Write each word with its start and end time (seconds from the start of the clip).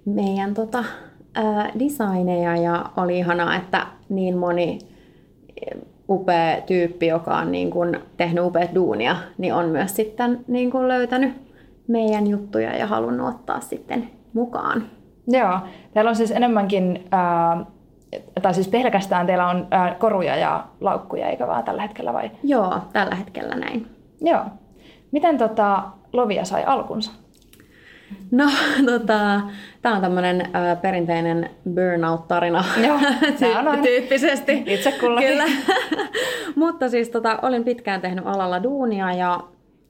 meidän 0.05 0.53
tota, 0.53 0.83
ää, 1.35 1.71
designeja 1.79 2.55
ja 2.55 2.85
oli 2.97 3.17
ihanaa, 3.17 3.55
että 3.55 3.87
niin 4.09 4.37
moni 4.37 4.79
upea 6.09 6.61
tyyppi, 6.61 7.07
joka 7.07 7.37
on 7.37 7.51
niin 7.51 7.71
kuin 7.71 7.99
tehnyt 8.17 8.43
upeat 8.43 8.75
duunia, 8.75 9.15
niin 9.37 9.53
on 9.53 9.69
myös 9.69 9.95
sitten 9.95 10.45
niin 10.47 10.71
kuin 10.71 10.87
löytänyt 10.87 11.33
meidän 11.87 12.27
juttuja 12.27 12.77
ja 12.77 12.87
halunnut 12.87 13.27
ottaa 13.27 13.59
sitten 13.59 14.09
mukaan. 14.33 14.83
Joo, 15.27 15.59
teillä 15.93 16.09
on 16.09 16.15
siis 16.15 16.31
enemmänkin, 16.31 17.07
ää, 17.11 17.65
tai 18.41 18.53
siis 18.53 18.67
pelkästään 18.67 19.27
teillä 19.27 19.47
on 19.47 19.67
ää, 19.71 19.95
koruja 19.95 20.35
ja 20.35 20.65
laukkuja, 20.81 21.27
eikä 21.27 21.47
vaan 21.47 21.63
tällä 21.63 21.81
hetkellä 21.81 22.13
vai? 22.13 22.31
Joo, 22.43 22.77
tällä 22.93 23.15
hetkellä 23.15 23.55
näin. 23.55 23.87
Joo. 24.21 24.41
Miten 25.11 25.37
tota, 25.37 25.83
Lovia 26.13 26.45
sai 26.45 26.63
alkunsa? 26.65 27.11
No, 28.31 28.45
tota, 28.91 29.41
tämä 29.81 29.95
on 29.95 30.01
tämmöinen 30.01 30.41
äh, 30.41 30.81
perinteinen 30.81 31.49
burnout-tarina 31.73 32.65
Joo, 32.87 32.97
Ty- 33.39 33.81
tyyppisesti. 33.83 34.63
Itse 34.65 34.91
kullakin. 34.91 35.29
Kyllä. 35.29 35.45
Mutta 36.55 36.89
siis 36.89 37.09
tota, 37.09 37.39
olin 37.41 37.63
pitkään 37.63 38.01
tehnyt 38.01 38.27
alalla 38.27 38.63
duunia 38.63 39.13
ja 39.13 39.39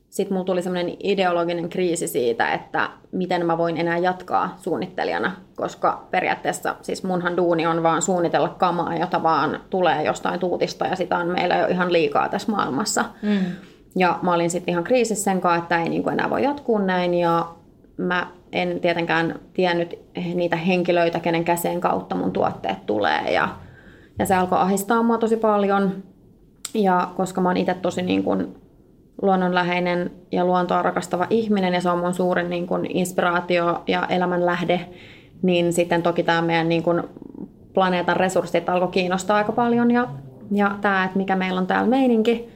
sitten 0.09 0.33
mulla 0.33 0.45
tuli 0.45 0.61
semmoinen 0.61 0.95
ideologinen 1.03 1.69
kriisi 1.69 2.07
siitä, 2.07 2.53
että 2.53 2.89
miten 3.11 3.45
mä 3.45 3.57
voin 3.57 3.77
enää 3.77 3.97
jatkaa 3.97 4.55
suunnittelijana, 4.57 5.31
koska 5.55 6.07
periaatteessa 6.11 6.75
siis 6.81 7.03
munhan 7.03 7.37
duuni 7.37 7.67
on 7.67 7.83
vaan 7.83 8.01
suunnitella 8.01 8.49
kamaa, 8.49 8.95
jota 8.95 9.23
vaan 9.23 9.59
tulee 9.69 10.03
jostain 10.03 10.39
tuutista 10.39 10.87
ja 10.87 10.95
sitä 10.95 11.17
on 11.17 11.27
meillä 11.27 11.57
jo 11.57 11.67
ihan 11.67 11.93
liikaa 11.93 12.29
tässä 12.29 12.51
maailmassa. 12.51 13.05
Mm. 13.21 13.39
Ja 13.95 14.19
mä 14.21 14.33
olin 14.33 14.49
sitten 14.49 14.71
ihan 14.71 14.83
kriisissä 14.83 15.23
sen 15.23 15.41
kanssa, 15.41 15.63
että 15.63 15.81
ei 15.81 15.89
niin 15.89 16.09
enää 16.09 16.29
voi 16.29 16.43
jatkuu 16.43 16.77
näin 16.77 17.13
ja 17.13 17.49
mä 17.97 18.27
en 18.51 18.79
tietenkään 18.79 19.39
tiennyt 19.53 19.99
niitä 20.35 20.55
henkilöitä, 20.55 21.19
kenen 21.19 21.43
käsien 21.43 21.81
kautta 21.81 22.15
mun 22.15 22.31
tuotteet 22.31 22.85
tulee 22.85 23.31
ja, 23.31 23.49
ja 24.19 24.25
se 24.25 24.35
alkoi 24.35 24.59
ahistaa 24.59 25.03
mua 25.03 25.17
tosi 25.17 25.37
paljon. 25.37 25.91
Ja 26.73 27.09
koska 27.17 27.41
mä 27.41 27.49
oon 27.49 27.57
itse 27.57 27.73
tosi 27.73 28.01
niin 28.01 28.23
kuin 28.23 28.55
luonnonläheinen 29.21 30.11
ja 30.31 30.45
luontoa 30.45 30.81
rakastava 30.81 31.27
ihminen 31.29 31.73
ja 31.73 31.81
se 31.81 31.89
on 31.89 31.99
mun 31.99 32.13
suurin 32.13 32.49
niin 32.49 32.67
kuin 32.67 32.97
inspiraatio 32.97 33.83
ja 33.87 34.05
elämän 34.09 34.45
lähde, 34.45 34.89
niin 35.41 35.73
sitten 35.73 36.03
toki 36.03 36.23
tämä 36.23 36.41
meidän 36.41 36.69
niin 36.69 36.83
kuin 36.83 37.03
planeetan 37.73 38.17
resurssit 38.17 38.69
alkoi 38.69 38.87
kiinnostaa 38.87 39.37
aika 39.37 39.51
paljon 39.51 39.91
ja, 39.91 40.07
ja 40.51 40.75
tämä, 40.81 41.03
että 41.03 41.17
mikä 41.17 41.35
meillä 41.35 41.59
on 41.59 41.67
täällä 41.67 41.89
meininki, 41.89 42.49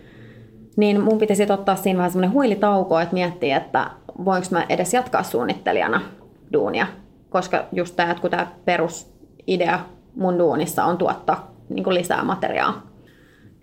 niin 0.77 1.01
mun 1.01 1.17
piti 1.17 1.35
sitten 1.35 1.53
ottaa 1.53 1.75
siinä 1.75 1.97
vähän 1.97 2.11
semmoinen 2.11 2.33
huilitauko, 2.33 2.99
että 2.99 3.13
miettiä, 3.13 3.57
että 3.57 3.89
voinko 4.25 4.47
mä 4.51 4.65
edes 4.69 4.93
jatkaa 4.93 5.23
suunnittelijana 5.23 6.01
duunia, 6.53 6.87
koska 7.29 7.65
just 7.71 7.95
tämä, 7.95 8.11
että 8.11 8.21
kun 8.21 8.31
tämä 8.31 8.47
perusidea 8.65 9.79
mun 10.15 10.39
duunissa 10.39 10.85
on 10.85 10.97
tuottaa 10.97 11.51
niin 11.69 11.83
kuin 11.83 11.93
lisää 11.93 12.23
materiaa. 12.23 12.92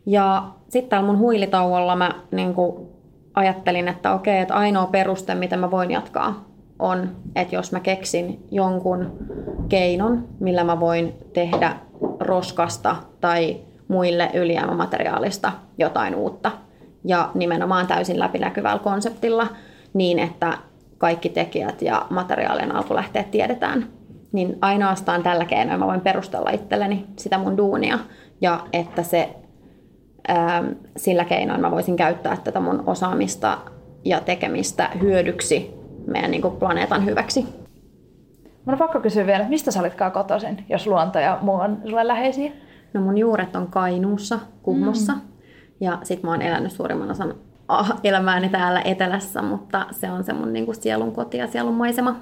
Ja 0.07 0.49
sitten 0.69 0.91
täällä 0.91 1.07
mun 1.07 1.19
huilitauolla 1.19 1.97
mä 1.97 2.11
niin 2.31 2.55
kuin 2.55 2.89
ajattelin, 3.35 3.89
että 3.89 4.15
okei, 4.15 4.39
että 4.39 4.55
ainoa 4.55 4.87
peruste, 4.87 5.35
miten 5.35 5.59
mä 5.59 5.71
voin 5.71 5.91
jatkaa, 5.91 6.45
on, 6.79 7.17
että 7.37 7.55
jos 7.55 7.73
mä 7.73 7.81
keksin 7.81 8.47
jonkun 8.51 9.13
keinon, 9.69 10.29
millä 10.41 10.65
mä 10.65 10.81
voin 10.81 11.15
tehdä 11.33 11.77
roskasta 12.21 12.97
tai 13.21 13.57
muille 13.89 14.31
ylijäämämateriaalista 14.35 15.53
jotain 15.79 16.15
uutta. 16.15 16.51
Ja 17.05 17.31
nimenomaan 17.35 17.87
täysin 17.87 18.19
läpinäkyvällä 18.19 18.83
konseptilla 18.83 19.47
niin, 19.95 20.19
että 20.19 20.59
kaikki 20.99 21.29
tekijät 21.29 21.83
ja 21.83 22.07
materiaalien 22.11 22.77
alkulähteet 22.77 23.31
tiedetään. 23.31 23.87
Niin 24.33 24.59
ainoastaan 24.61 25.23
tällä 25.23 25.45
keinoin 25.45 25.81
mä 25.81 25.87
voin 25.87 26.01
perustella 26.01 26.51
itselleni 26.51 27.07
sitä 27.17 27.39
mun 27.39 27.57
duunia 27.57 27.99
ja 28.41 28.61
että 28.73 29.03
se 29.03 29.35
sillä 30.97 31.25
keinoin 31.25 31.61
mä 31.61 31.71
voisin 31.71 31.97
käyttää 31.97 32.37
tätä 32.45 32.61
mun 32.61 32.83
osaamista 32.87 33.59
ja 34.05 34.21
tekemistä 34.21 34.91
hyödyksi 35.01 35.75
meidän 36.07 36.31
niin 36.31 36.43
kuin 36.43 36.57
planeetan 36.57 37.07
hyväksi. 37.07 37.47
Mun 38.65 38.75
on 38.75 38.79
pakko 38.79 39.01
kysyä 39.01 39.27
vielä, 39.27 39.39
että 39.39 39.51
mistä 39.51 39.71
sä 39.71 39.81
olitkaan 39.81 40.13
kotoisin, 40.13 40.65
jos 40.69 40.87
luonto 40.87 41.19
ja 41.19 41.39
muu 41.43 41.55
on 41.55 41.79
sulle 41.85 42.07
läheisiä? 42.07 42.53
No 42.95 43.01
mun 43.01 43.19
juuret 43.19 43.57
on 43.57 43.67
Kainuussa, 43.67 44.39
Kuhmossa. 44.63 45.13
Mm. 45.13 45.21
Ja 45.81 45.99
sit 46.03 46.23
mä 46.23 46.31
oon 46.31 46.43
elänyt 46.43 46.73
suurimman 46.73 47.11
osan 47.11 47.35
elämääni 48.05 48.49
täällä 48.49 48.83
etelässä, 48.85 49.43
mutta 49.43 49.87
se 49.91 50.11
on 50.11 50.25
se 50.25 50.33
mun 50.33 50.53
niin 50.53 50.65
kuin 50.65 50.75
sielun 50.75 51.13
koti 51.13 51.39
ja 51.39 51.47
sielun 51.47 51.75
maisema. 51.75 52.17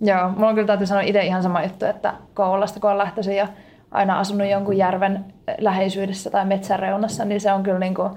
Joo, 0.00 0.28
mulla 0.28 0.48
on 0.48 0.54
kyllä 0.54 0.66
täytyy 0.66 0.86
sanoa 0.86 1.02
itse 1.02 1.24
ihan 1.24 1.42
sama 1.42 1.62
juttu, 1.62 1.84
että 1.84 2.14
Kouvolasta 2.34 2.80
kun 2.80 2.90
on 2.90 2.98
lähtöisin 2.98 3.36
ja 3.36 3.48
aina 3.94 4.18
asunut 4.18 4.48
jonkun 4.48 4.76
järven 4.76 5.24
läheisyydessä 5.58 6.30
tai 6.30 6.44
metsän 6.44 6.78
reunassa, 6.78 7.24
niin 7.24 7.40
se 7.40 7.52
on 7.52 7.62
kyllä 7.62 7.78
niin 7.78 7.94
kuin, 7.94 8.10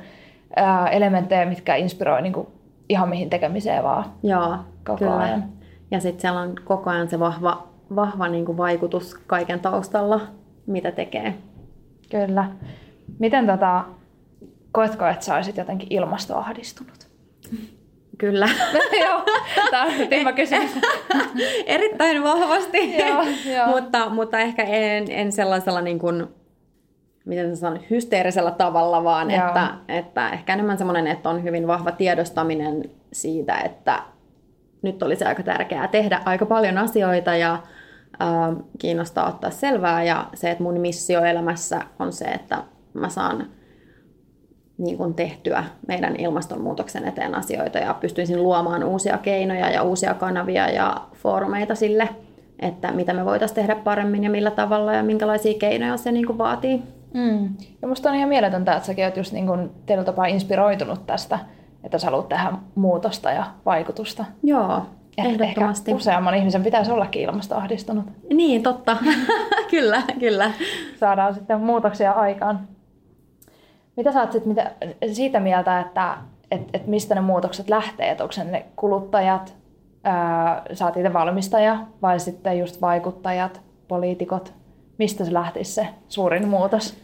ää, 0.56 0.89
elementtejä, 0.89 1.45
mitkä 1.45 1.75
inspiroi 1.75 2.21
niin 2.21 2.33
kuin 2.33 2.47
ihan 2.89 3.09
mihin 3.09 3.29
tekemiseen 3.29 3.83
vaan 3.83 4.06
Joo, 4.24 4.57
koko 4.85 4.97
kyllä. 4.97 5.18
ajan. 5.18 5.44
Ja 5.91 6.00
sitten 6.00 6.21
siellä 6.21 6.39
on 6.39 6.56
koko 6.63 6.89
ajan 6.89 7.09
se 7.09 7.19
vahva, 7.19 7.68
vahva 7.95 8.27
niin 8.27 8.45
kuin 8.45 8.57
vaikutus 8.57 9.15
kaiken 9.27 9.59
taustalla, 9.59 10.21
mitä 10.65 10.91
tekee. 10.91 11.33
Kyllä. 12.12 12.50
Miten 13.19 13.47
tota, 13.47 13.85
koetko, 14.71 15.06
että 15.06 15.25
sä 15.25 15.35
olisit 15.35 15.57
jotenkin 15.57 15.88
ilmastoahdistunut? 15.89 17.07
Kyllä. 18.18 18.50
Joo, 19.06 19.24
tämä 19.72 19.84
on 19.84 19.92
tyhmä 20.10 20.34
kysymys. 20.34 20.72
Erittäin 21.66 22.24
vahvasti, 22.24 22.98
Joo, 22.98 23.24
joo. 23.56 23.68
mutta, 23.68 24.10
mutta 24.10 24.40
ehkä 24.40 24.64
en, 24.64 25.06
en 25.10 25.31
sellaisella 25.31 25.81
niin 25.81 26.00
kuin, 26.00 26.28
miten 27.25 27.58
sanon, 27.58 27.80
hysteerisellä 27.90 28.52
tavalla, 28.52 29.04
vaan 29.04 29.31
Joo. 29.31 29.48
että, 29.48 29.74
että 29.88 30.30
ehkä 30.30 30.54
enemmän 30.54 30.78
semmoinen, 30.78 31.08
että 31.08 31.30
on 31.30 31.44
hyvin 31.44 31.68
vahva 31.68 31.92
tiedostaminen 31.92 32.90
siitä, 33.14 33.58
että 33.58 34.02
nyt 34.81 35.04
olisi 35.04 35.25
aika 35.25 35.44
tärkeää 35.44 35.88
tehdä 35.88 36.22
aika 36.25 36.46
paljon 36.46 36.78
asioita 36.78 37.36
ja 37.36 37.60
ää, 38.19 38.54
kiinnostaa 38.80 39.30
ottaa 39.30 39.50
selvää 39.50 40.04
ja 40.04 40.28
se, 40.34 40.52
että 40.52 40.64
mun 40.64 40.80
missio 40.80 41.24
elämässä 41.24 41.81
on 42.00 42.14
se, 42.14 42.25
että 42.25 42.64
mä 42.94 43.10
saan 43.10 43.48
niin 44.77 44.97
kuin 44.97 45.13
tehtyä 45.13 45.63
meidän 45.88 46.15
ilmastonmuutoksen 46.15 47.07
eteen 47.07 47.35
asioita 47.35 47.77
ja 47.77 47.94
pystyisin 47.94 48.44
luomaan 48.44 48.83
uusia 48.83 49.18
keinoja 49.18 49.69
ja 49.69 49.83
uusia 49.83 50.13
kanavia 50.13 50.69
ja 50.69 51.01
foorumeita 51.13 51.75
sille, 51.75 52.09
että 52.59 52.91
mitä 52.91 53.13
me 53.13 53.25
voitaisiin 53.25 53.56
tehdä 53.56 53.75
paremmin 53.75 54.24
ja 54.24 54.29
millä 54.29 54.51
tavalla 54.51 54.94
ja 54.94 55.03
minkälaisia 55.03 55.59
keinoja 55.59 55.97
se 55.97 56.12
niin 56.12 56.27
kuin 56.27 56.38
vaatii. 56.38 56.83
Mm. 57.13 57.50
Ja 57.81 57.88
musta 57.88 58.09
on 58.09 58.15
ihan 58.15 58.29
mieletöntä, 58.29 58.75
että 58.75 58.85
säkin 58.88 59.06
oot 59.06 59.18
just 59.18 59.31
niin 59.31 59.47
kuin 59.47 59.69
tietyllä 59.85 60.06
tapaa 60.06 60.25
inspiroitunut 60.25 61.06
tästä, 61.06 61.39
että 61.83 61.97
sä 61.97 62.07
haluat 62.07 62.30
tehdä 62.30 62.51
muutosta 62.75 63.31
ja 63.31 63.45
vaikutusta. 63.65 64.25
Joo, 64.44 64.81
Että 65.18 65.30
ehdottomasti. 65.44 65.91
Ehkä 65.91 65.97
useamman 65.97 66.35
ihmisen 66.35 66.63
pitäisi 66.63 66.91
ollakin 66.91 67.21
ilmastoahdistunut. 67.21 68.06
Niin, 68.33 68.63
totta. 68.63 68.97
kyllä, 69.71 70.01
kyllä. 70.19 70.51
Saadaan 71.00 71.33
sitten 71.33 71.62
muutoksia 71.62 72.12
aikaan. 72.12 72.68
Mitä 73.97 74.11
sä 74.11 74.21
oot 74.21 74.31
sit, 74.31 74.45
mitä, 74.45 74.71
siitä 75.11 75.39
mieltä, 75.39 75.79
että 75.79 76.17
et, 76.51 76.61
et 76.73 76.88
mistä 76.88 77.15
ne 77.15 77.21
muutokset 77.21 77.69
lähtee? 77.69 78.09
Et 78.11 78.21
onko 78.21 78.31
se 78.31 78.44
ne 78.44 78.65
kuluttajat, 78.75 79.55
ää, 80.03 80.61
sä 80.73 80.85
oot 80.85 80.97
itse 80.97 81.13
valmistaja 81.13 81.79
vai 82.01 82.19
sitten 82.19 82.59
just 82.59 82.81
vaikuttajat, 82.81 83.61
poliitikot? 83.88 84.53
Mistä 84.97 85.25
se 85.25 85.33
lähtisi 85.33 85.71
se 85.71 85.88
suurin 86.07 86.47
muutos? 86.47 86.97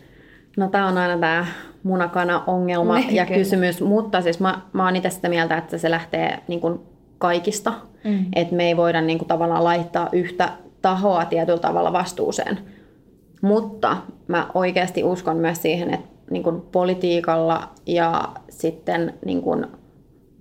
No 0.57 0.67
tämä 0.67 0.87
on 0.87 0.97
aina 0.97 1.17
tämä 1.17 1.45
munakana-ongelma 1.83 2.95
Niin, 2.95 3.15
ja 3.15 3.25
kysymys, 3.25 3.81
mutta 3.81 4.21
siis 4.21 4.39
mä, 4.39 4.61
mä 4.73 4.85
oon 4.85 4.95
itse 4.95 5.09
sitä 5.09 5.29
mieltä, 5.29 5.57
että 5.57 5.77
se 5.77 5.91
lähtee 5.91 6.39
niin 6.47 6.61
kuin 6.61 6.79
kaikista. 7.17 7.73
Mm. 8.03 8.25
Että 8.35 8.55
me 8.55 8.63
ei 8.63 8.77
voida 8.77 9.01
niin 9.01 9.17
kuin 9.17 9.27
tavallaan 9.27 9.63
laittaa 9.63 10.09
yhtä 10.11 10.49
tahoa 10.81 11.25
tietyllä 11.25 11.59
tavalla 11.59 11.93
vastuuseen. 11.93 12.59
Mutta 13.41 13.97
mä 14.27 14.47
oikeasti 14.53 15.03
uskon 15.03 15.37
myös 15.37 15.61
siihen, 15.61 15.93
että 15.93 16.12
niin 16.31 16.43
kuin 16.43 16.61
politiikalla 16.61 17.69
ja 17.85 18.29
sitten 18.49 19.13
niin 19.25 19.41
kuin 19.41 19.67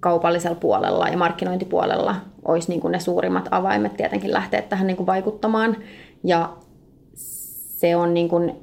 kaupallisella 0.00 0.56
puolella 0.56 1.08
ja 1.08 1.18
markkinointipuolella 1.18 2.16
olisi 2.44 2.68
niin 2.68 2.80
kuin 2.80 2.92
ne 2.92 3.00
suurimmat 3.00 3.48
avaimet 3.50 3.96
tietenkin 3.96 4.32
lähteä 4.32 4.62
tähän 4.62 4.86
niin 4.86 4.96
kuin 4.96 5.06
vaikuttamaan. 5.06 5.76
Ja 6.24 6.52
se 7.14 7.96
on 7.96 8.14
niin 8.14 8.28
kuin 8.28 8.54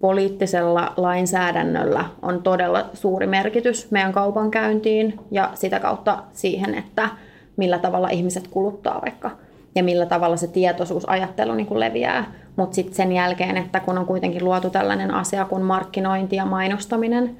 poliittisella 0.00 0.92
lainsäädännöllä 0.96 2.04
on 2.22 2.42
todella 2.42 2.90
suuri 2.94 3.26
merkitys 3.26 3.90
meidän 3.90 4.12
kaupankäyntiin 4.12 5.20
ja 5.30 5.50
sitä 5.54 5.80
kautta 5.80 6.22
siihen, 6.32 6.74
että 6.74 7.08
millä 7.56 7.78
tavalla 7.78 8.08
ihmiset 8.08 8.48
kuluttaa 8.48 9.00
vaikka 9.02 9.30
ja 9.74 9.84
millä 9.84 10.06
tavalla 10.06 10.36
se 10.36 10.46
tietoisuusajattelu 10.46 11.54
niin 11.54 11.66
kuin 11.66 11.80
leviää. 11.80 12.32
Mutta 12.56 12.74
sitten 12.74 12.94
sen 12.94 13.12
jälkeen, 13.12 13.56
että 13.56 13.80
kun 13.80 13.98
on 13.98 14.06
kuitenkin 14.06 14.44
luotu 14.44 14.70
tällainen 14.70 15.14
asia 15.14 15.44
kuin 15.44 15.62
markkinointi 15.62 16.36
ja 16.36 16.46
mainostaminen, 16.46 17.36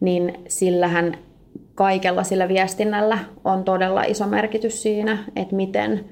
niin 0.00 0.34
sillähän 0.48 1.18
kaikella 1.74 2.22
sillä 2.22 2.48
viestinnällä 2.48 3.18
on 3.44 3.64
todella 3.64 4.02
iso 4.02 4.26
merkitys 4.26 4.82
siinä, 4.82 5.18
että 5.36 5.56
miten 5.56 6.04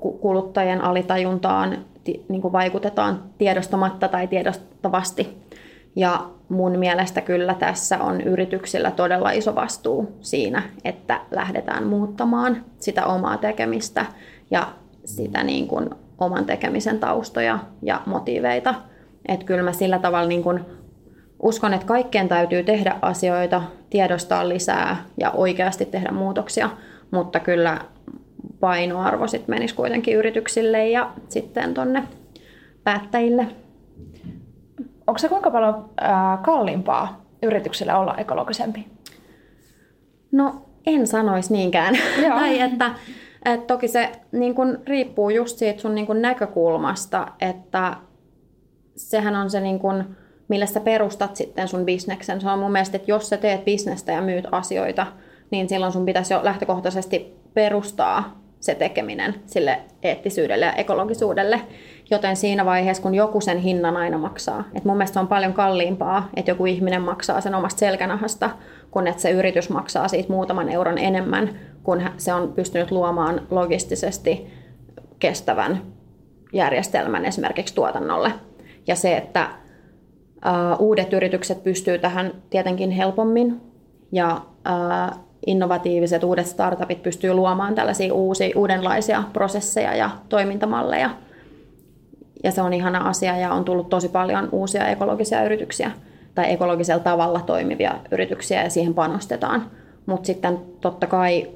ku- 0.00 0.12
kuluttajien 0.12 0.80
alitajuntaan 0.80 1.78
niin 2.28 2.42
kuin 2.42 2.52
vaikutetaan 2.52 3.22
tiedostamatta 3.38 4.08
tai 4.08 4.26
tiedostavasti. 4.26 5.36
Ja 5.96 6.30
mun 6.48 6.78
mielestä 6.78 7.20
kyllä 7.20 7.54
tässä 7.54 7.98
on 7.98 8.20
yrityksillä 8.20 8.90
todella 8.90 9.30
iso 9.30 9.54
vastuu 9.54 10.16
siinä, 10.20 10.62
että 10.84 11.20
lähdetään 11.30 11.86
muuttamaan 11.86 12.64
sitä 12.78 13.06
omaa 13.06 13.36
tekemistä 13.36 14.06
ja 14.50 14.68
sitä 15.08 15.44
niin 15.44 15.68
kuin 15.68 15.90
oman 16.18 16.44
tekemisen 16.44 16.98
taustoja 16.98 17.58
ja 17.82 18.00
motiiveita. 18.06 18.74
Että 19.28 19.46
kyllä 19.46 19.62
mä 19.62 19.72
sillä 19.72 19.98
tavalla 19.98 20.28
niin 20.28 20.42
kuin 20.42 20.60
uskon, 21.42 21.74
että 21.74 21.86
kaikkeen 21.86 22.28
täytyy 22.28 22.62
tehdä 22.62 22.96
asioita, 23.02 23.62
tiedostaa 23.90 24.48
lisää 24.48 25.04
ja 25.20 25.30
oikeasti 25.30 25.84
tehdä 25.84 26.10
muutoksia, 26.10 26.70
mutta 27.10 27.40
kyllä 27.40 27.78
painoarvo 28.60 29.26
sit 29.26 29.48
menisi 29.48 29.74
kuitenkin 29.74 30.16
yrityksille 30.16 30.88
ja 30.88 31.10
sitten 31.28 31.74
tonne 31.74 32.02
päättäjille. 32.84 33.46
Onko 35.06 35.18
se 35.18 35.28
kuinka 35.28 35.50
paljon 35.50 35.90
ää, 36.00 36.38
kalliimpaa 36.42 37.24
yrityksille 37.42 37.94
olla 37.94 38.14
ekologisempi? 38.16 38.86
No 40.32 40.62
en 40.86 41.06
sanoisi 41.06 41.52
niinkään. 41.52 41.94
Joo. 42.22 42.30
tai 42.38 42.60
että, 42.60 42.90
että 43.44 43.66
toki 43.66 43.88
se 43.88 44.12
niin 44.32 44.54
kun, 44.54 44.78
riippuu 44.86 45.30
just 45.30 45.58
siitä 45.58 45.80
sun 45.80 45.94
niin 45.94 46.06
kun, 46.06 46.22
näkökulmasta, 46.22 47.28
että 47.40 47.96
sehän 48.96 49.34
on 49.34 49.50
se, 49.50 49.60
niin 49.60 49.78
kun, 49.78 50.16
millä 50.48 50.66
sä 50.66 50.80
perustat 50.80 51.36
sitten 51.36 51.68
sun 51.68 51.84
bisneksen. 51.84 52.40
Se 52.40 52.48
on 52.48 52.58
mun 52.58 52.72
mielestä, 52.72 52.96
että 52.96 53.10
jos 53.10 53.28
sä 53.28 53.36
teet 53.36 53.64
bisnestä 53.64 54.12
ja 54.12 54.22
myyt 54.22 54.44
asioita, 54.52 55.06
niin 55.50 55.68
silloin 55.68 55.92
sun 55.92 56.06
pitäisi 56.06 56.34
jo 56.34 56.40
lähtökohtaisesti 56.42 57.34
perustaa 57.54 58.38
se 58.60 58.74
tekeminen 58.74 59.34
sille 59.46 59.80
eettisyydelle 60.02 60.66
ja 60.66 60.72
ekologisuudelle. 60.72 61.60
Joten 62.10 62.36
siinä 62.36 62.64
vaiheessa, 62.64 63.02
kun 63.02 63.14
joku 63.14 63.40
sen 63.40 63.58
hinnan 63.58 63.96
aina 63.96 64.18
maksaa, 64.18 64.64
että 64.74 64.88
mun 64.88 64.96
mielestä 64.96 65.20
on 65.20 65.28
paljon 65.28 65.52
kalliimpaa, 65.52 66.28
että 66.36 66.50
joku 66.50 66.66
ihminen 66.66 67.02
maksaa 67.02 67.40
sen 67.40 67.54
omasta 67.54 67.78
selkänahasta, 67.78 68.50
kun 68.90 69.06
että 69.06 69.22
se 69.22 69.30
yritys 69.30 69.70
maksaa 69.70 70.08
siitä 70.08 70.32
muutaman 70.32 70.68
euron 70.68 70.98
enemmän, 70.98 71.50
kun 71.82 72.02
se 72.16 72.32
on 72.34 72.52
pystynyt 72.52 72.90
luomaan 72.90 73.46
logistisesti 73.50 74.46
kestävän 75.18 75.82
järjestelmän 76.52 77.24
esimerkiksi 77.24 77.74
tuotannolle. 77.74 78.32
Ja 78.86 78.96
se, 78.96 79.16
että 79.16 79.48
uudet 80.78 81.12
yritykset 81.12 81.64
pystyy 81.64 81.98
tähän 81.98 82.32
tietenkin 82.50 82.90
helpommin 82.90 83.60
ja 84.12 84.40
innovatiiviset 85.46 86.24
uudet 86.24 86.46
startupit 86.46 87.02
pystyy 87.02 87.34
luomaan 87.34 87.74
tällaisia 87.74 88.14
uusia, 88.14 88.52
uudenlaisia 88.56 89.22
prosesseja 89.32 89.94
ja 89.94 90.10
toimintamalleja. 90.28 91.10
Ja 92.44 92.50
se 92.50 92.62
on 92.62 92.72
ihana 92.72 93.08
asia 93.08 93.36
ja 93.36 93.52
on 93.52 93.64
tullut 93.64 93.88
tosi 93.88 94.08
paljon 94.08 94.48
uusia 94.52 94.88
ekologisia 94.88 95.44
yrityksiä 95.44 95.90
tai 96.34 96.52
ekologisella 96.52 97.02
tavalla 97.02 97.40
toimivia 97.40 97.94
yrityksiä 98.10 98.62
ja 98.62 98.70
siihen 98.70 98.94
panostetaan. 98.94 99.70
Mutta 100.06 100.26
sitten 100.26 100.58
totta 100.80 101.06
kai 101.06 101.50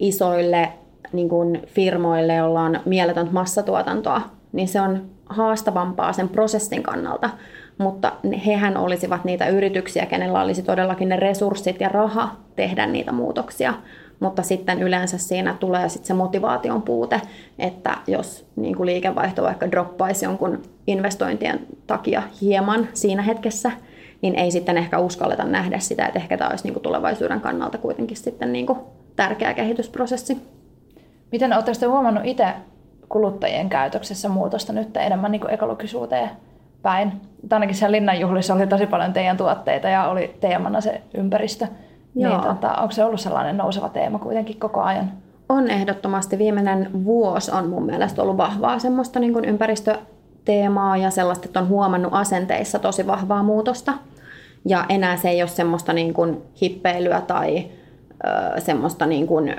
isoille 0.00 0.68
niin 1.12 1.28
kun 1.28 1.58
firmoille, 1.66 2.34
joilla 2.34 2.60
on 2.60 2.80
mieletöntä 2.84 3.32
massatuotantoa, 3.32 4.20
niin 4.52 4.68
se 4.68 4.80
on 4.80 5.02
haastavampaa 5.26 6.12
sen 6.12 6.28
prosessin 6.28 6.82
kannalta, 6.82 7.30
mutta 7.78 8.12
hehän 8.46 8.76
olisivat 8.76 9.24
niitä 9.24 9.48
yrityksiä, 9.48 10.06
kenellä 10.06 10.42
olisi 10.42 10.62
todellakin 10.62 11.08
ne 11.08 11.16
resurssit 11.16 11.80
ja 11.80 11.88
raha 11.88 12.36
tehdä 12.56 12.86
niitä 12.86 13.12
muutoksia. 13.12 13.74
Mutta 14.20 14.42
sitten 14.42 14.82
yleensä 14.82 15.18
siinä 15.18 15.54
tulee 15.60 15.88
sitten 15.88 16.06
se 16.06 16.14
motivaation 16.14 16.82
puute, 16.82 17.20
että 17.58 17.96
jos 18.06 18.46
niin 18.56 18.76
kuin 18.76 18.86
liikevaihto 18.86 19.42
vaikka 19.42 19.70
droppaisi 19.70 20.24
jonkun 20.24 20.62
investointien 20.86 21.66
takia 21.86 22.22
hieman 22.40 22.88
siinä 22.92 23.22
hetkessä, 23.22 23.70
niin 24.22 24.34
ei 24.34 24.50
sitten 24.50 24.76
ehkä 24.76 24.98
uskalleta 24.98 25.44
nähdä 25.44 25.78
sitä, 25.78 26.06
että 26.06 26.18
ehkä 26.18 26.36
tämä 26.36 26.50
olisi 26.50 26.64
niin 26.64 26.74
kuin 26.74 26.82
tulevaisuuden 26.82 27.40
kannalta 27.40 27.78
kuitenkin 27.78 28.16
sitten 28.16 28.52
niin 28.52 28.66
kuin 28.66 28.78
tärkeä 29.16 29.54
kehitysprosessi. 29.54 30.38
Miten 31.32 31.52
olette 31.52 31.86
huomannut 31.86 32.24
itse 32.26 32.46
kuluttajien 33.08 33.68
käytöksessä 33.68 34.28
muutosta 34.28 34.72
nyt 34.72 34.96
enemmän 34.96 35.32
niin 35.32 35.40
kuin 35.40 35.54
ekologisuuteen 35.54 36.30
päin? 36.82 37.12
Ainakin 37.50 37.74
siellä 37.74 37.92
linnanjuhlissa 37.92 38.54
oli 38.54 38.66
tosi 38.66 38.86
paljon 38.86 39.12
teidän 39.12 39.36
tuotteita 39.36 39.88
ja 39.88 40.08
oli 40.08 40.36
teemana 40.40 40.80
se 40.80 41.02
ympäristö. 41.14 41.66
Joo. 42.14 42.32
Niin, 42.32 42.48
tota, 42.48 42.72
onko 42.72 42.92
se 42.92 43.04
ollut 43.04 43.20
sellainen 43.20 43.56
nouseva 43.56 43.88
teema 43.88 44.18
kuitenkin 44.18 44.58
koko 44.58 44.80
ajan? 44.80 45.12
On 45.48 45.70
ehdottomasti. 45.70 46.38
Viimeinen 46.38 47.04
vuosi 47.04 47.50
on 47.50 47.68
mun 47.68 47.86
mielestä 47.86 48.22
ollut 48.22 48.36
vahvaa 48.36 48.78
semmoista 48.78 49.20
niin 49.20 49.32
kuin 49.32 49.44
ympäristöteemaa 49.44 50.96
ja 50.96 51.10
sellaista, 51.10 51.46
että 51.46 51.60
on 51.60 51.68
huomannut 51.68 52.12
asenteissa 52.14 52.78
tosi 52.78 53.06
vahvaa 53.06 53.42
muutosta. 53.42 53.92
Ja 54.64 54.84
enää 54.88 55.16
se 55.16 55.28
ei 55.28 55.42
ole 55.42 55.48
semmoista 55.48 55.92
niin 55.92 56.14
kuin 56.14 56.42
hippeilyä 56.60 57.20
tai 57.20 57.66
ö, 58.26 58.60
semmoista 58.60 59.06
niin 59.06 59.26
kuin 59.26 59.56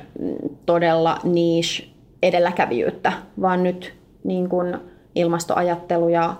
todella 0.66 1.20
niche 1.24 1.88
edelläkävijyyttä, 2.24 3.14
vaan 3.42 3.64
nyt 3.64 3.94
niin 4.24 4.50
kuin 4.50 4.78
ilmastoajattelu 5.16 6.10
ja 6.10 6.36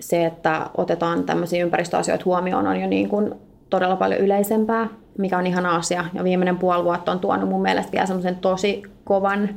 se, 0.00 0.26
että 0.26 0.70
otetaan 0.76 1.24
tämmöisiä 1.24 1.64
ympäristöasioita 1.64 2.24
huomioon, 2.24 2.66
on 2.66 2.80
jo 2.80 2.86
niin 2.86 3.08
kuin 3.08 3.34
todella 3.70 3.96
paljon 3.96 4.20
yleisempää, 4.20 4.88
mikä 5.18 5.38
on 5.38 5.46
ihana 5.46 5.76
asia. 5.76 6.04
Ja 6.14 6.24
viimeinen 6.24 6.58
puoli 6.58 6.84
vuotta 6.84 7.12
on 7.12 7.20
tuonut 7.20 7.48
mun 7.48 7.62
mielestä 7.62 7.92
vielä 7.92 8.06
semmoisen 8.06 8.36
tosi 8.36 8.82
kovan 9.04 9.48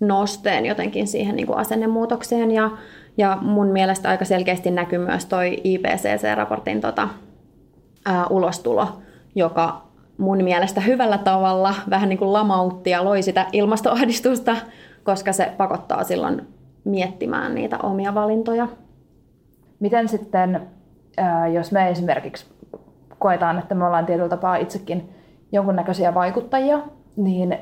nosteen 0.00 0.66
jotenkin 0.66 1.06
siihen 1.06 1.36
niin 1.36 1.46
kuin 1.46 1.58
asennemuutokseen. 1.58 2.50
Ja, 2.50 2.70
ja 3.16 3.38
mun 3.40 3.66
mielestä 3.66 4.08
aika 4.08 4.24
selkeästi 4.24 4.70
näkyy 4.70 4.98
myös 4.98 5.24
toi 5.24 5.56
IPCC-raportin 5.64 6.80
tota, 6.80 7.08
ää, 8.06 8.26
ulostulo, 8.26 8.88
joka 9.34 9.82
mun 10.18 10.44
mielestä 10.44 10.80
hyvällä 10.80 11.18
tavalla 11.18 11.74
vähän 11.90 12.08
niin 12.08 12.18
kuin 12.18 12.32
lamautti 12.32 12.90
ja 12.90 13.04
loi 13.04 13.22
sitä 13.22 13.46
ilmastoahdistusta, 13.52 14.56
koska 15.04 15.32
se 15.32 15.52
pakottaa 15.56 16.04
silloin 16.04 16.46
miettimään 16.84 17.54
niitä 17.54 17.78
omia 17.78 18.14
valintoja. 18.14 18.68
Miten 19.80 20.08
sitten, 20.08 20.60
jos 21.52 21.72
me 21.72 21.90
esimerkiksi 21.90 22.46
koetaan, 23.20 23.58
että 23.58 23.74
me 23.74 23.86
ollaan 23.86 24.06
tietyllä 24.06 24.28
tapaa 24.28 24.56
itsekin 24.56 25.10
jonkunnäköisiä 25.52 26.14
vaikuttajia, 26.14 26.78
niin 27.16 27.58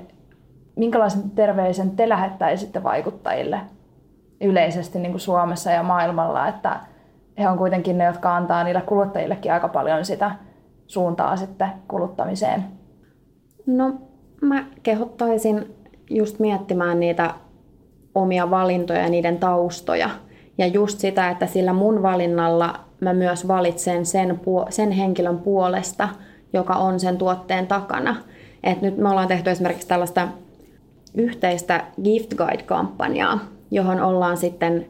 minkälaisen 0.77 1.31
terveisen 1.31 1.91
te 1.91 2.09
lähettäisitte 2.09 2.83
vaikuttajille 2.83 3.61
yleisesti 4.41 4.99
niin 4.99 5.13
kuin 5.13 5.21
Suomessa 5.21 5.71
ja 5.71 5.83
maailmalla, 5.83 6.49
että 6.49 6.81
he 7.39 7.49
on 7.49 7.59
kuitenkin 7.59 7.99
ne, 7.99 8.05
jotka 8.05 8.37
antaa 8.37 8.65
niille 8.65 8.81
kuluttajillekin 8.81 9.53
aika 9.53 9.69
paljon 9.69 10.05
sitä 10.05 10.31
suuntaa 10.87 11.37
sitten 11.37 11.69
kuluttamiseen? 11.89 12.65
No 13.67 13.95
mä 14.41 14.65
kehottaisin 14.83 15.75
just 16.11 16.39
miettimään 16.39 17.01
niitä 17.01 17.35
omia 18.15 18.51
valintoja 18.51 19.01
ja 19.01 19.09
niiden 19.09 19.39
taustoja. 19.39 20.11
Ja 20.59 20.67
just 20.67 20.99
sitä, 20.99 21.31
että 21.31 21.47
sillä 21.47 21.73
mun 21.73 22.03
valinnalla 22.03 22.88
mä 23.01 23.15
myös 23.15 23.49
valitsen 23.49 24.07
sen, 24.07 24.41
sen 24.71 24.91
henkilön 24.91 25.39
puolesta, 25.39 26.09
joka 26.53 26.75
on 26.75 27.01
sen 27.01 27.19
tuotteen 27.19 27.67
takana. 27.67 28.17
Et 28.65 28.83
nyt 28.83 28.97
me 28.97 29.09
ollaan 29.09 29.29
tehty 29.29 29.51
esimerkiksi 29.51 29.89
tällaista 29.89 30.29
yhteistä 31.15 31.85
Gift 32.05 32.35
Guide-kampanjaa, 32.35 33.39
johon 33.71 34.01
ollaan 34.01 34.37
sitten 34.37 34.87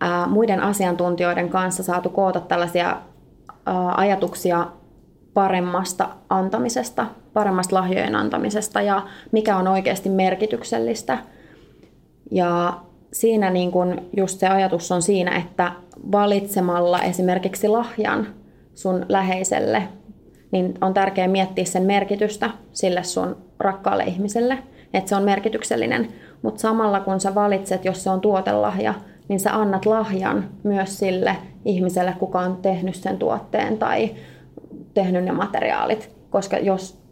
ää, 0.00 0.26
muiden 0.26 0.60
asiantuntijoiden 0.60 1.48
kanssa 1.48 1.82
saatu 1.82 2.08
koota 2.08 2.40
tällaisia 2.40 2.96
ää, 3.66 3.94
ajatuksia 3.96 4.66
paremmasta 5.34 6.08
antamisesta, 6.30 7.06
paremmasta 7.32 7.76
lahjojen 7.76 8.16
antamisesta 8.16 8.82
ja 8.82 9.02
mikä 9.32 9.56
on 9.56 9.68
oikeasti 9.68 10.08
merkityksellistä. 10.08 11.18
Ja 12.30 12.80
siinä 13.12 13.50
niin 13.50 13.70
kun 13.70 14.02
just 14.16 14.40
se 14.40 14.48
ajatus 14.48 14.92
on 14.92 15.02
siinä, 15.02 15.36
että 15.36 15.72
valitsemalla 16.12 17.02
esimerkiksi 17.02 17.68
lahjan 17.68 18.26
sun 18.74 19.06
läheiselle, 19.08 19.82
niin 20.50 20.74
on 20.80 20.94
tärkeää 20.94 21.28
miettiä 21.28 21.64
sen 21.64 21.82
merkitystä 21.82 22.50
sille 22.72 23.02
sun 23.02 23.36
rakkaalle 23.58 24.04
ihmiselle, 24.04 24.58
että 24.94 25.08
se 25.08 25.16
on 25.16 25.22
merkityksellinen. 25.22 26.08
Mutta 26.42 26.60
samalla 26.60 27.00
kun 27.00 27.20
sä 27.20 27.34
valitset, 27.34 27.84
jos 27.84 28.04
se 28.04 28.10
on 28.10 28.20
tuotelahja, 28.20 28.94
niin 29.28 29.40
sä 29.40 29.60
annat 29.60 29.86
lahjan 29.86 30.44
myös 30.62 30.98
sille 30.98 31.36
ihmiselle, 31.64 32.14
kuka 32.18 32.40
on 32.40 32.56
tehnyt 32.56 32.94
sen 32.94 33.18
tuotteen 33.18 33.78
tai 33.78 34.10
tehnyt 34.94 35.24
ne 35.24 35.32
materiaalit. 35.32 36.10
Koska 36.30 36.58
jos 36.58 37.02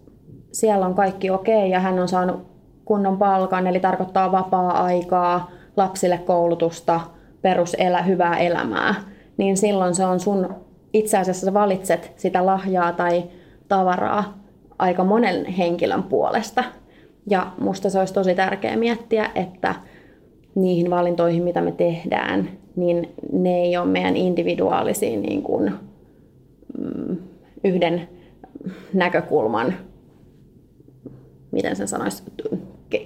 siellä 0.52 0.86
on 0.86 0.94
kaikki 0.94 1.30
okei 1.30 1.70
ja 1.70 1.80
hän 1.80 1.98
on 1.98 2.08
saanut 2.08 2.52
kunnon 2.84 3.18
palkan, 3.18 3.66
eli 3.66 3.80
tarkoittaa 3.80 4.32
vapaa-aikaa, 4.32 5.50
lapsille 5.76 6.18
koulutusta, 6.18 7.00
peruselä, 7.42 8.02
hyvää 8.02 8.36
elämää, 8.36 8.94
niin 9.36 9.56
silloin 9.56 9.94
se 9.94 10.04
on 10.04 10.20
sun, 10.20 10.54
itse 10.92 11.18
asiassa 11.18 11.54
valitset 11.54 12.12
sitä 12.16 12.46
lahjaa 12.46 12.92
tai 12.92 13.24
tavaraa 13.68 14.38
aika 14.78 15.04
monen 15.04 15.46
henkilön 15.46 16.02
puolesta. 16.02 16.64
Ja 17.30 17.52
musta 17.60 17.90
se 17.90 17.98
olisi 17.98 18.14
tosi 18.14 18.34
tärkeää 18.34 18.76
miettiä, 18.76 19.30
että 19.34 19.74
niihin 20.54 20.90
valintoihin, 20.90 21.42
mitä 21.42 21.60
me 21.60 21.72
tehdään, 21.72 22.48
niin 22.76 23.14
ne 23.32 23.60
ei 23.60 23.76
ole 23.76 23.86
meidän 23.86 24.16
individuaalisia 24.16 25.20
niin 25.20 25.42
kuin, 25.42 25.72
mm, 26.78 27.16
yhden 27.64 28.08
näkökulman, 28.94 29.74
miten 31.50 31.76
sen 31.76 31.88
sanoisi, 31.88 32.22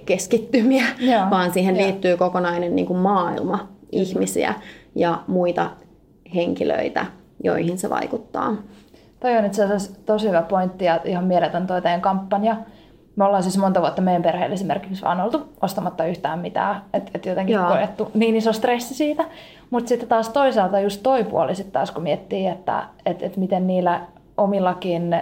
keskittymiä, 0.05 0.85
Joo, 0.99 1.29
vaan 1.29 1.53
siihen 1.53 1.75
jo. 1.75 1.81
liittyy 1.81 2.17
kokonainen 2.17 2.75
niin 2.75 2.85
kuin 2.85 2.99
maailma 2.99 3.76
ihmisiä 3.91 4.53
ja 4.95 5.21
muita 5.27 5.69
henkilöitä, 6.35 7.05
joihin 7.43 7.77
se 7.77 7.89
vaikuttaa. 7.89 8.55
Toi 9.19 9.37
on 9.37 9.45
itse 9.45 9.63
asiassa 9.63 9.99
tosi 10.05 10.27
hyvä 10.27 10.41
pointti 10.41 10.85
ja 10.85 10.99
ihan 11.05 11.23
mieletön 11.23 11.67
toi 11.67 11.81
teidän 11.81 12.01
kampanja. 12.01 12.55
Me 13.15 13.25
ollaan 13.25 13.43
siis 13.43 13.57
monta 13.57 13.81
vuotta 13.81 14.01
meidän 14.01 14.21
perheelle 14.21 14.53
esimerkiksi 14.53 15.03
vaan 15.03 15.21
oltu 15.21 15.53
ostamatta 15.61 16.05
yhtään 16.05 16.39
mitään, 16.39 16.81
että 16.93 17.11
et 17.15 17.25
jotenkin 17.25 17.53
Joo. 17.53 17.67
koettu 17.67 18.11
niin 18.13 18.35
iso 18.35 18.53
stressi 18.53 18.93
siitä. 18.93 19.25
Mutta 19.69 19.89
sitten 19.89 20.09
taas 20.09 20.29
toisaalta 20.29 20.79
just 20.79 21.03
toi 21.03 21.23
puoli 21.23 21.55
sitten 21.55 21.73
taas 21.73 21.91
kun 21.91 22.03
miettii, 22.03 22.47
että 22.47 22.83
et, 23.05 23.23
et 23.23 23.37
miten 23.37 23.67
niillä 23.67 24.01
omillakin 24.37 25.13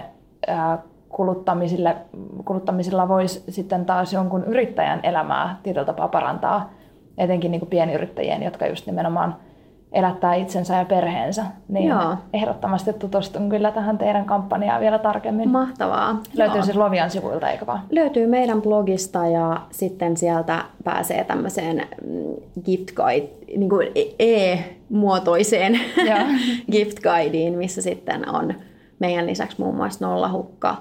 ää, 0.46 0.78
kuluttamisilla, 1.08 1.94
kuluttamisilla 2.44 3.08
voisi 3.08 3.44
sitten 3.48 3.86
taas 3.86 4.12
jonkun 4.12 4.44
yrittäjän 4.44 5.00
elämää 5.02 5.58
tietyllä 5.62 5.86
tapaa 5.86 6.08
parantaa, 6.08 6.70
etenkin 7.18 7.50
niin 7.50 7.60
kuin 7.60 7.70
pienyrittäjien, 7.70 8.42
jotka 8.42 8.66
just 8.66 8.86
nimenomaan 8.86 9.36
elättää 9.92 10.34
itsensä 10.34 10.76
ja 10.76 10.84
perheensä, 10.84 11.44
niin 11.68 11.88
Joo. 11.88 12.14
ehdottomasti 12.32 12.92
tutustun 12.92 13.48
kyllä 13.48 13.70
tähän 13.72 13.98
teidän 13.98 14.24
kampanjaan 14.24 14.80
vielä 14.80 14.98
tarkemmin. 14.98 15.48
Mahtavaa. 15.48 16.20
Löytyy 16.34 16.56
Joo. 16.56 16.64
siis 16.64 16.76
Lovian 16.76 17.10
sivuilta, 17.10 17.50
eikö 17.50 17.66
vaan? 17.66 17.80
Löytyy 17.90 18.26
meidän 18.26 18.62
blogista 18.62 19.26
ja 19.26 19.60
sitten 19.70 20.16
sieltä 20.16 20.64
pääsee 20.84 21.24
tämmöiseen 21.24 21.76
mm, 21.76 22.34
gift 22.64 22.92
guide, 22.94 23.28
niin 23.56 23.68
kuin 23.70 23.88
e-muotoiseen 24.18 25.80
gift 26.72 26.98
guideen, 27.00 27.58
missä 27.58 27.82
sitten 27.82 28.34
on 28.34 28.54
meidän 28.98 29.26
lisäksi 29.26 29.60
muun 29.60 29.74
muassa 29.74 30.06
Nollahukka, 30.06 30.76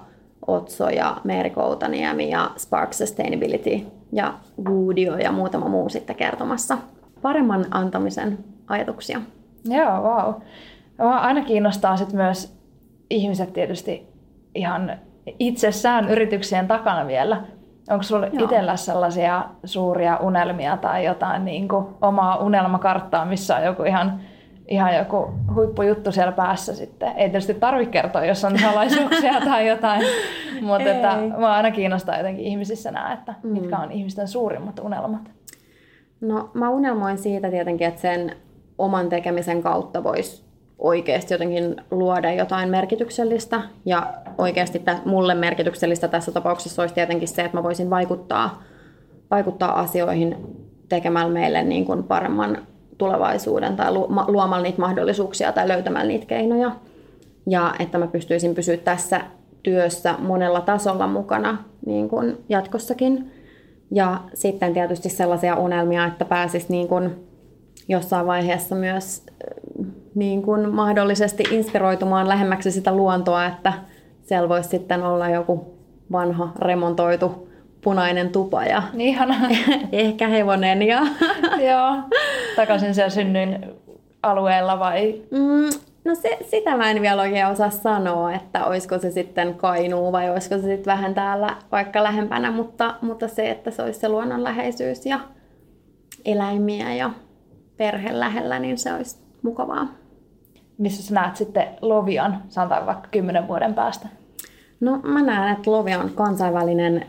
Otso 0.47 0.89
ja 0.89 1.17
Meeri 1.23 1.49
Koutaniemi 1.49 2.29
ja 2.29 2.51
Spark 2.57 2.93
Sustainability 2.93 3.87
ja 4.11 4.33
Woodio 4.69 5.17
ja 5.17 5.31
muutama 5.31 5.67
muu 5.67 5.89
sitten 5.89 6.15
kertomassa 6.15 6.77
paremman 7.21 7.65
antamisen 7.71 8.37
ajatuksia. 8.67 9.21
Joo, 9.65 10.01
wow. 10.01 10.33
Aina 10.99 11.41
kiinnostaa 11.41 11.97
sit 11.97 12.13
myös 12.13 12.57
ihmiset 13.09 13.53
tietysti 13.53 14.07
ihan 14.55 14.91
itsessään 15.39 16.09
yrityksien 16.09 16.67
takana 16.67 17.07
vielä. 17.07 17.43
Onko 17.89 18.03
sinulla 18.03 18.27
itsellä 18.31 18.75
sellaisia 18.75 19.45
suuria 19.63 20.17
unelmia 20.17 20.77
tai 20.77 21.05
jotain 21.05 21.45
niin 21.45 21.67
kuin 21.67 21.85
omaa 22.01 22.37
unelmakarttaa, 22.37 23.25
missä 23.25 23.55
on 23.55 23.63
joku 23.63 23.83
ihan, 23.83 24.19
ihan 24.67 24.95
joku 24.95 25.34
huippujuttu 25.55 26.12
siellä 26.12 26.31
päässä 26.31 26.75
sitten? 26.75 27.13
Ei 27.15 27.29
tietysti 27.29 27.53
tarvitse 27.53 27.91
kertoa, 27.91 28.25
jos 28.25 28.45
on 28.45 28.60
salaisuuksia 28.60 29.41
tai 29.45 29.67
jotain, 29.67 30.01
mutta 30.62 30.91
että, 30.91 31.17
mä 31.38 31.53
aina 31.53 31.72
kiinnostaa 31.72 32.17
jotenkin 32.17 32.45
ihmisissä 32.45 32.91
nämä, 32.91 33.13
että 33.13 33.34
mm. 33.43 33.50
mitkä 33.50 33.77
on 33.77 33.91
ihmisten 33.91 34.27
suurimmat 34.27 34.79
unelmat. 34.79 35.22
No 36.22 36.50
mä 36.53 36.69
unelmoin 36.69 37.17
siitä 37.17 37.50
tietenkin, 37.50 37.88
että 37.88 38.01
sen 38.01 38.36
oman 38.77 39.10
tekemisen 39.10 39.63
kautta 39.63 40.03
voisi 40.03 40.45
oikeasti 40.79 41.34
jotenkin 41.34 41.75
luoda 41.91 42.34
jotain 42.34 42.69
merkityksellistä. 42.69 43.62
Ja 43.86 44.13
oikeasti 44.38 44.79
t- 44.79 45.05
mulle 45.05 45.36
merkityksellistä 45.36 46.07
tässä 46.07 46.31
tapauksessa 46.31 46.81
olisi 46.81 46.95
tietenkin 46.95 47.27
se, 47.27 47.41
että 47.41 47.57
mä 47.57 47.63
voisin 47.63 47.89
vaikuttaa, 47.89 48.63
vaikuttaa 49.31 49.79
asioihin 49.79 50.38
tekemällä 50.89 51.34
meille 51.34 51.63
niin 51.63 51.86
kuin 51.86 52.03
paremman 52.03 52.67
tulevaisuuden 52.97 53.75
tai 53.75 53.93
luomalla 54.27 54.63
niitä 54.63 54.81
mahdollisuuksia 54.81 55.51
tai 55.51 55.67
löytämällä 55.67 56.07
niitä 56.07 56.25
keinoja. 56.25 56.71
Ja 57.49 57.75
että 57.79 57.97
mä 57.97 58.07
pystyisin 58.07 58.55
pysyä 58.55 58.77
tässä 58.77 59.21
työssä 59.63 60.15
monella 60.19 60.61
tasolla 60.61 61.07
mukana 61.07 61.57
niin 61.85 62.09
kuin 62.09 62.37
jatkossakin. 62.49 63.31
Ja 63.91 64.21
sitten 64.33 64.73
tietysti 64.73 65.09
sellaisia 65.09 65.55
unelmia, 65.55 66.05
että 66.05 66.25
pääsis 66.25 66.69
niin 66.69 66.87
kuin 66.87 67.15
jossain 67.87 68.27
vaiheessa 68.27 68.75
myös 68.75 69.23
äh, 69.29 69.85
niin 70.15 70.41
kuin 70.41 70.73
mahdollisesti 70.73 71.43
inspiroitumaan 71.51 72.27
lähemmäksi 72.27 72.71
sitä 72.71 72.95
luontoa, 72.95 73.45
että 73.45 73.73
siellä 74.21 74.49
voisi 74.49 74.69
sitten 74.69 75.03
olla 75.03 75.29
joku 75.29 75.75
vanha 76.11 76.51
remontoitu 76.59 77.49
punainen 77.86 78.30
tupa 78.30 78.63
ja 78.63 78.84
Ihana. 78.98 79.36
ehkä 79.92 80.27
hevonen. 80.27 80.82
Ja 80.82 81.01
Joo, 81.70 81.96
takaisin 82.56 82.96
siellä 82.96 83.10
synnyin 83.10 83.65
alueella 84.24 84.80
vai? 84.80 85.22
Mm, 85.32 85.70
no 86.06 86.15
se, 86.15 86.38
sitä 86.51 86.77
mä 86.77 86.92
en 86.92 87.01
vielä 87.01 87.22
oikein 87.22 87.46
osaa 87.46 87.70
sanoa, 87.70 88.34
että 88.34 88.65
olisiko 88.65 89.00
se 89.00 89.12
sitten 89.12 89.54
Kainuu 89.54 90.12
vai 90.12 90.30
olisiko 90.30 90.56
se 90.56 90.62
sitten 90.62 90.94
vähän 90.94 91.13
täällä 91.13 91.58
vaikka 91.72 92.04
lähempänä, 92.04 92.51
mutta, 92.51 92.96
mutta 93.01 93.27
se, 93.27 93.50
että 93.50 93.72
se 93.72 93.82
olisi 93.82 94.00
se 94.00 94.10
luonnonläheisyys 94.10 95.06
ja 95.06 95.20
eläimiä 96.25 96.94
ja 96.94 97.10
perhe 97.77 98.20
lähellä, 98.20 98.60
niin 98.60 98.77
se 98.77 98.94
olisi 98.94 99.18
mukavaa. 99.42 99.88
Missä 100.77 101.04
sä 101.04 101.13
näet 101.13 101.36
sitten 101.36 101.68
Lovian, 101.82 102.44
sanotaan 102.50 102.86
vaikka 102.86 103.08
kymmenen 103.12 103.48
vuoden 103.48 103.74
päästä? 103.74 104.08
No 104.80 105.00
mä 105.04 105.24
näen, 105.24 105.54
että 105.54 105.72
Lovia 105.72 106.00
on 106.00 106.12
kansainvälinen 106.15 107.06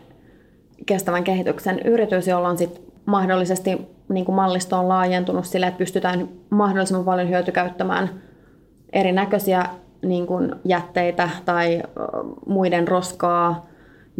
kestävän 0.85 1.23
kehityksen 1.23 1.79
yritys, 1.79 2.27
on 2.27 2.57
sit 2.57 2.81
mahdollisesti 3.05 3.87
niin 4.09 4.25
kuin 4.25 4.35
mallisto 4.35 4.77
on 4.77 4.89
laajentunut 4.89 5.45
sille, 5.45 5.67
että 5.67 5.77
pystytään 5.77 6.29
mahdollisimman 6.49 7.05
paljon 7.05 7.29
hyötykäyttämään 7.29 8.09
erinäköisiä 8.93 9.65
niin 10.01 10.27
kuin 10.27 10.55
jätteitä 10.65 11.29
tai 11.45 11.83
muiden 12.45 12.87
roskaa 12.87 13.65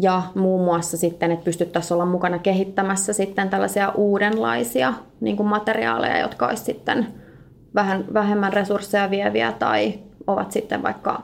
Ja 0.02 0.22
muun 0.36 0.66
muassa 0.66 0.98
sitten, 0.98 1.32
että 1.32 1.46
pystyttäisiin 1.46 1.96
olla 1.96 2.06
mukana 2.06 2.40
kehittämässä 2.40 3.14
sitten 3.14 3.50
tällaisia 3.50 3.92
uudenlaisia 3.96 4.94
niin 5.20 5.38
kuin 5.38 5.50
materiaaleja, 5.50 6.20
jotka 6.20 6.48
olisi 6.48 6.64
sitten 6.64 7.08
vähän 7.76 8.06
vähemmän 8.14 8.54
resursseja 8.54 9.10
vieviä 9.10 9.52
tai 9.52 9.94
ovat 10.28 10.52
sitten 10.52 10.84
vaikka 10.84 11.22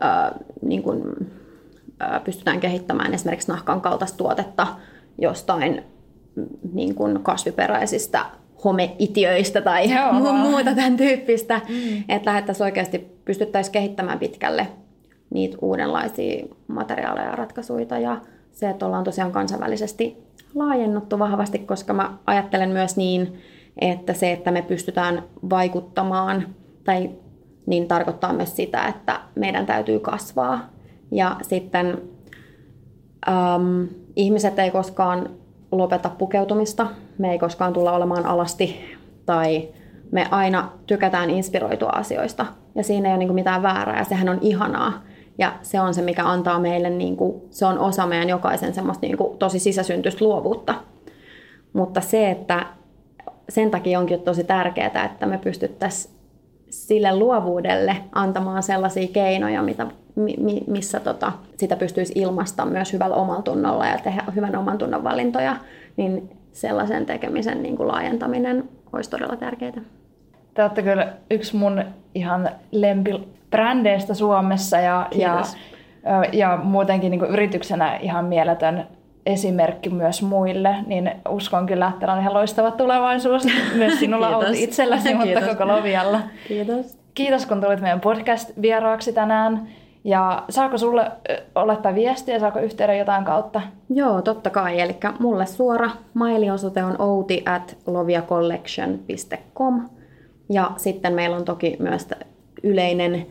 ää, 0.00 0.32
niin 0.62 0.82
kuin, 0.82 1.02
pystytään 2.24 2.60
kehittämään 2.60 3.14
esimerkiksi 3.14 3.50
nahkan 3.50 3.80
kaltaista 3.80 4.18
tuotetta 4.18 4.66
jostain 5.18 5.84
niin 6.72 6.94
kuin 6.94 7.22
kasviperäisistä 7.22 8.24
homeitiöistä 8.64 9.60
tai 9.60 9.94
Joo, 9.94 10.32
muuta 10.32 10.74
tämän 10.74 10.96
tyyppistä. 10.96 11.60
Mm. 11.68 12.04
Että 12.08 12.30
lähdettäisiin 12.30 12.64
oikeasti 12.64 12.98
pystyttäisiin 13.24 13.72
kehittämään 13.72 14.18
pitkälle 14.18 14.68
niitä 15.30 15.56
uudenlaisia 15.62 16.46
materiaaleja 16.66 17.26
ja 17.26 17.36
ratkaisuja. 17.36 17.98
Ja 17.98 18.20
se, 18.52 18.70
että 18.70 18.86
ollaan 18.86 19.04
tosiaan 19.04 19.32
kansainvälisesti 19.32 20.24
laajennuttu 20.54 21.18
vahvasti, 21.18 21.58
koska 21.58 21.92
mä 21.92 22.14
ajattelen 22.26 22.70
myös 22.70 22.96
niin, 22.96 23.38
että 23.80 24.14
se, 24.14 24.32
että 24.32 24.50
me 24.50 24.62
pystytään 24.62 25.22
vaikuttamaan, 25.50 26.46
tai 26.84 27.10
niin 27.66 27.88
tarkoittaa 27.88 28.32
myös 28.32 28.56
sitä, 28.56 28.86
että 28.86 29.20
meidän 29.34 29.66
täytyy 29.66 30.00
kasvaa. 30.00 30.73
Ja 31.14 31.36
sitten 31.42 32.02
äm, 33.28 33.88
ihmiset 34.16 34.58
ei 34.58 34.70
koskaan 34.70 35.30
lopeta 35.72 36.08
pukeutumista, 36.08 36.86
me 37.18 37.32
ei 37.32 37.38
koskaan 37.38 37.72
tulla 37.72 37.92
olemaan 37.92 38.26
alasti 38.26 38.80
tai 39.26 39.68
me 40.10 40.26
aina 40.30 40.72
tykätään 40.86 41.30
inspiroitua 41.30 41.88
asioista 41.88 42.46
ja 42.74 42.82
siinä 42.82 43.08
ei 43.08 43.14
ole 43.14 43.18
niin 43.18 43.34
mitään 43.34 43.62
väärää 43.62 43.98
ja 43.98 44.04
sehän 44.04 44.28
on 44.28 44.38
ihanaa. 44.40 45.02
Ja 45.38 45.52
se 45.62 45.80
on 45.80 45.94
se, 45.94 46.02
mikä 46.02 46.24
antaa 46.24 46.58
meille, 46.58 46.90
niin 46.90 47.16
kuin, 47.16 47.42
se 47.50 47.66
on 47.66 47.78
osa 47.78 48.06
meidän 48.06 48.28
jokaisen 48.28 48.74
semmoista 48.74 49.06
niin 49.06 49.16
kuin, 49.16 49.38
tosi 49.38 49.58
sisäsyntyistä 49.58 50.24
luovuutta. 50.24 50.74
Mutta 51.72 52.00
se, 52.00 52.30
että 52.30 52.66
sen 53.48 53.70
takia 53.70 53.98
onkin 53.98 54.20
tosi 54.20 54.44
tärkeää, 54.44 55.04
että 55.04 55.26
me 55.26 55.38
pystyttäisiin 55.38 56.13
sille 56.74 57.16
luovuudelle 57.16 57.96
antamaan 58.12 58.62
sellaisia 58.62 59.08
keinoja, 59.12 59.62
mitä, 59.62 59.86
mi, 60.14 60.64
missä 60.66 61.00
tota, 61.00 61.32
sitä 61.56 61.76
pystyisi 61.76 62.12
ilmaista 62.16 62.66
myös 62.66 62.92
hyvällä 62.92 63.16
omaltunnolla 63.16 63.86
ja 63.86 63.98
tehdä 63.98 64.24
hyvän 64.34 64.56
oman 64.56 64.78
tunnon 64.78 65.04
valintoja, 65.04 65.56
niin 65.96 66.30
sellaisen 66.52 67.06
tekemisen 67.06 67.62
niin 67.62 67.76
kuin 67.76 67.88
laajentaminen 67.88 68.68
olisi 68.92 69.10
todella 69.10 69.36
tärkeää. 69.36 69.80
Te 70.54 70.62
olette 70.62 70.82
kyllä 70.82 71.12
yksi 71.30 71.56
mun 71.56 71.84
ihan 72.14 72.50
lempibrändeistä 72.72 74.14
Suomessa 74.14 74.78
ja, 74.78 75.08
ja, 75.12 75.42
ja 76.32 76.58
muutenkin 76.62 77.10
niin 77.10 77.18
kuin 77.18 77.30
yrityksenä 77.30 77.96
ihan 77.96 78.24
mieletön 78.24 78.86
esimerkki 79.26 79.90
myös 79.90 80.22
muille, 80.22 80.76
niin 80.86 81.10
uskon 81.28 81.66
kyllä, 81.66 81.92
että 81.94 82.12
on 82.12 82.20
ihan 82.20 82.34
loistava 82.34 82.70
tulevaisuus 82.70 83.46
myös 83.74 84.00
sinulla 84.00 84.36
on 84.36 84.54
itselläsi, 84.54 85.14
mutta 85.14 85.40
koko 85.40 85.66
Lovialla. 85.66 86.20
Kiitos. 86.48 86.98
Kiitos, 87.14 87.46
kun 87.46 87.60
tulit 87.60 87.80
meidän 87.80 88.00
podcast-vieraaksi 88.00 89.12
tänään. 89.12 89.68
Ja 90.04 90.42
saako 90.48 90.78
sulle 90.78 91.10
olettaa 91.54 91.94
viestiä, 91.94 92.38
saako 92.38 92.58
yhteyden 92.58 92.98
jotain 92.98 93.24
kautta? 93.24 93.60
Joo, 93.90 94.22
totta 94.22 94.50
kai. 94.50 94.80
Eli 94.80 94.96
mulle 95.18 95.46
suora 95.46 95.90
mailiosoite 96.14 96.84
on 96.84 97.00
outi 97.00 97.42
at 97.46 97.76
loviacollection.com. 97.86 99.88
Ja 100.48 100.70
sitten 100.76 101.14
meillä 101.14 101.36
on 101.36 101.44
toki 101.44 101.76
myös 101.78 102.08
yleinen 102.62 103.26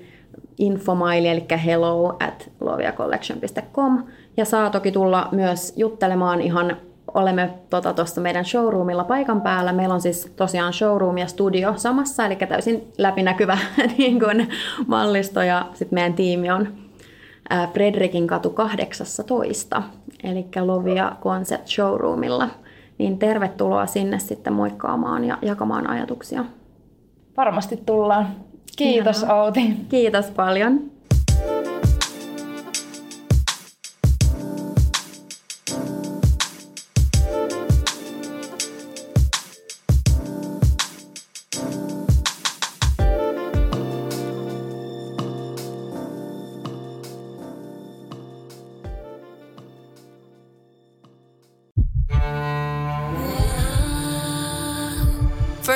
infomaili, 0.58 1.28
eli 1.28 1.46
hello 1.66 2.10
at 2.10 2.33
loviacollection.com. 2.66 4.04
Ja 4.38 4.46
saa 4.46 4.70
toki 4.70 4.92
tulla 4.92 5.30
myös 5.32 5.74
juttelemaan 5.78 6.42
ihan 6.42 6.78
olemme 7.14 7.54
tuossa 7.70 7.94
tota, 7.94 8.22
meidän 8.22 8.46
showroomilla 8.46 9.04
paikan 9.04 9.42
päällä. 9.42 9.74
Meillä 9.74 9.94
on 9.94 10.02
siis 10.02 10.32
tosiaan 10.36 10.74
showroom 10.74 11.18
ja 11.18 11.28
studio 11.28 11.74
samassa, 11.78 12.26
eli 12.26 12.36
täysin 12.36 12.88
läpinäkyvä 12.98 13.58
niin 13.98 14.20
kuin, 14.20 14.50
mallisto 14.88 15.42
ja 15.42 15.66
sitten 15.74 15.96
meidän 15.96 16.14
tiimi 16.14 16.52
on 16.52 16.68
Fredrikin 17.74 18.28
katu 18.28 18.50
18, 18.50 19.84
eli 20.24 20.46
Lovia 20.62 21.16
Concept 21.22 21.68
Showroomilla. 21.68 22.50
Niin 22.98 23.20
tervetuloa 23.20 23.86
sinne 23.86 24.20
sitten 24.20 24.54
moikkaamaan 24.54 25.24
ja 25.24 25.38
jakamaan 25.42 25.90
ajatuksia. 25.90 26.46
Varmasti 27.38 27.78
tullaan. 27.86 28.28
Kiitos 28.78 29.24
Ihanaa. 29.24 29.44
Outi. 29.44 29.76
Kiitos 29.90 30.26
paljon. 30.26 30.93